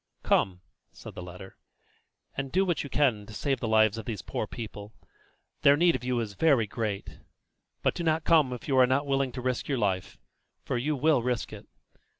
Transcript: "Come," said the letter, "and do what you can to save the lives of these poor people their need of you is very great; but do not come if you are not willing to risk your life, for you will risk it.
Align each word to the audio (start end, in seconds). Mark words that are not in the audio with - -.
"Come," 0.23 0.61
said 0.91 1.13
the 1.13 1.21
letter, 1.21 1.57
"and 2.35 2.51
do 2.51 2.65
what 2.65 2.83
you 2.83 2.89
can 2.89 3.27
to 3.27 3.33
save 3.35 3.59
the 3.59 3.67
lives 3.67 3.99
of 3.99 4.05
these 4.05 4.23
poor 4.23 4.47
people 4.47 4.95
their 5.61 5.77
need 5.77 5.95
of 5.95 6.03
you 6.03 6.19
is 6.21 6.33
very 6.33 6.65
great; 6.65 7.19
but 7.83 7.93
do 7.93 8.03
not 8.03 8.23
come 8.23 8.51
if 8.51 8.67
you 8.67 8.75
are 8.79 8.87
not 8.87 9.05
willing 9.05 9.31
to 9.33 9.41
risk 9.41 9.67
your 9.67 9.77
life, 9.77 10.17
for 10.63 10.75
you 10.75 10.95
will 10.95 11.21
risk 11.21 11.53
it. 11.53 11.67